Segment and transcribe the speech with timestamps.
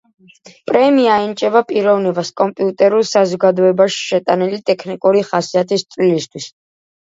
[0.69, 6.53] პრემია ენიჭება პიროვნებას „კომპიუტერულ საზოგადოებაში შეტანილი ტექნიკური ხასიათის წვლილისთვის“.